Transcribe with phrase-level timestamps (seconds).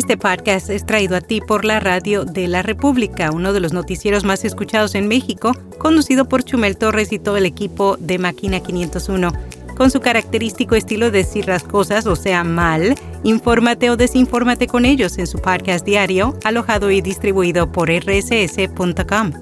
[0.00, 3.74] Este podcast es traído a ti por la Radio de la República, uno de los
[3.74, 8.60] noticieros más escuchados en México, conducido por Chumel Torres y todo el equipo de Máquina
[8.60, 9.30] 501.
[9.76, 12.94] Con su característico estilo de decir las cosas, o sea, mal,
[13.24, 19.32] infórmate o desinfórmate con ellos en su podcast diario, alojado y distribuido por rss.com.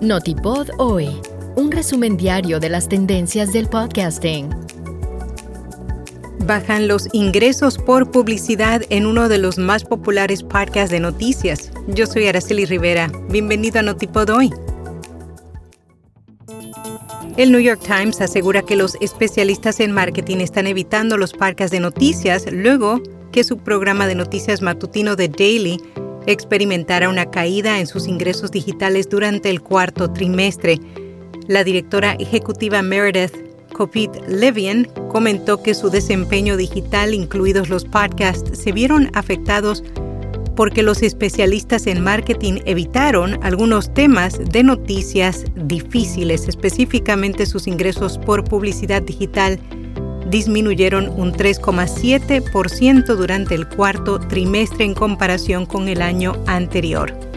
[0.00, 1.10] Notipod hoy,
[1.56, 4.48] un resumen diario de las tendencias del podcasting
[6.46, 11.70] bajan los ingresos por publicidad en uno de los más populares podcasts de noticias.
[11.88, 13.10] Yo soy Araceli Rivera.
[13.28, 14.50] Bienvenido a Notipod hoy.
[17.36, 21.80] El New York Times asegura que los especialistas en marketing están evitando los podcasts de
[21.80, 23.00] noticias luego
[23.32, 25.80] que su programa de noticias matutino The Daily
[26.26, 30.78] experimentara una caída en sus ingresos digitales durante el cuarto trimestre.
[31.46, 33.49] La directora ejecutiva Meredith
[33.80, 39.82] Copit Levian comentó que su desempeño digital, incluidos los podcasts, se vieron afectados
[40.54, 48.44] porque los especialistas en marketing evitaron algunos temas de noticias difíciles, específicamente sus ingresos por
[48.44, 49.58] publicidad digital
[50.28, 57.29] disminuyeron un 3,7% durante el cuarto trimestre en comparación con el año anterior.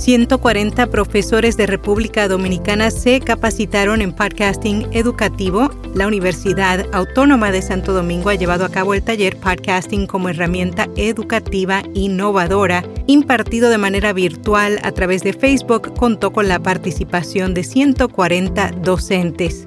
[0.00, 5.70] 140 profesores de República Dominicana se capacitaron en podcasting educativo.
[5.94, 10.88] La Universidad Autónoma de Santo Domingo ha llevado a cabo el taller Podcasting como herramienta
[10.96, 15.92] educativa innovadora, impartido de manera virtual a través de Facebook.
[15.92, 19.66] Contó con la participación de 140 docentes.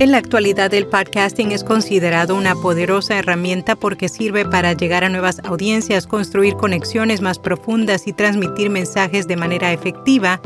[0.00, 5.08] En la actualidad el podcasting es considerado una poderosa herramienta porque sirve para llegar a
[5.08, 10.40] nuevas audiencias, construir conexiones más profundas y transmitir mensajes de manera efectiva.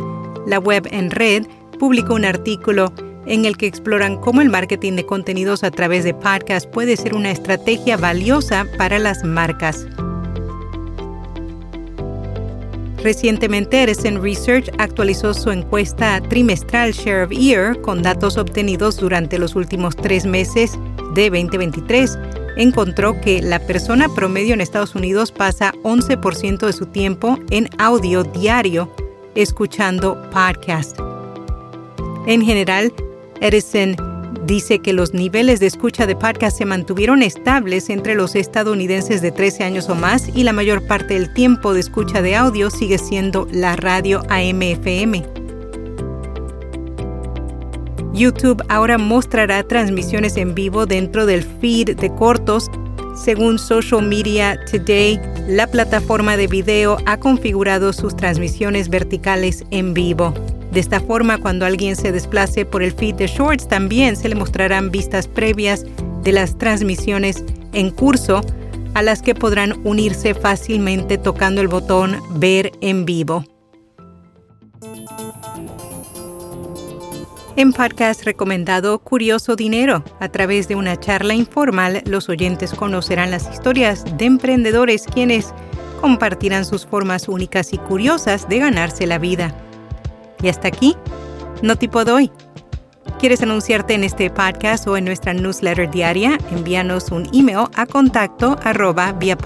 [0.46, 1.46] La web en red
[1.78, 2.94] publicó un artículo
[3.26, 7.14] en el que exploran cómo el marketing de contenidos a través de podcast puede ser
[7.14, 9.86] una estrategia valiosa para las marcas.
[13.02, 19.56] Recientemente, Edison Research actualizó su encuesta trimestral Share of Ear con datos obtenidos durante los
[19.56, 20.78] últimos tres meses
[21.14, 22.16] de 2023.
[22.56, 28.22] Encontró que la persona promedio en Estados Unidos pasa 11% de su tiempo en audio
[28.22, 28.94] diario
[29.34, 30.96] escuchando podcast.
[32.26, 32.92] En general,
[33.40, 33.96] Edison
[34.44, 39.30] dice que los niveles de escucha de podcast se mantuvieron estables entre los estadounidenses de
[39.30, 42.98] 13 años o más y la mayor parte del tiempo de escucha de audio sigue
[42.98, 45.22] siendo la radio AM-FM.
[48.12, 52.70] YouTube ahora mostrará transmisiones en vivo dentro del feed de cortos.
[53.16, 60.34] Según Social Media Today, la plataforma de video ha configurado sus transmisiones verticales en vivo.
[60.72, 64.34] De esta forma, cuando alguien se desplace por el feed de Shorts, también se le
[64.34, 65.84] mostrarán vistas previas
[66.22, 67.44] de las transmisiones
[67.74, 68.40] en curso
[68.94, 73.44] a las que podrán unirse fácilmente tocando el botón Ver en vivo.
[77.56, 83.46] En podcast recomendado Curioso Dinero, a través de una charla informal, los oyentes conocerán las
[83.52, 85.52] historias de emprendedores quienes
[86.00, 89.54] compartirán sus formas únicas y curiosas de ganarse la vida.
[90.42, 90.96] Y hasta aquí,
[91.62, 92.30] no tipo doy.
[93.18, 96.38] ¿Quieres anunciarte en este podcast o en nuestra newsletter diaria?
[96.50, 99.36] Envíanos un email a contacto arroba via